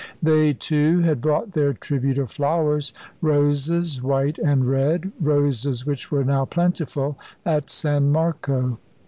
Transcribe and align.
They, 0.23 0.53
too, 0.53 1.01
had 1.01 1.21
brought 1.21 1.51
their 1.51 1.73
tribute 1.73 2.17
of 2.17 2.31
flowers, 2.31 2.91
roses 3.21 4.01
white 4.01 4.39
and 4.39 4.67
red, 4.67 5.11
roses 5.21 5.85
which 5.85 6.09
were 6.09 6.23
now 6.23 6.43
plentiful 6.43 7.19
at 7.45 7.69
San 7.69 8.11
Marco. 8.11 8.79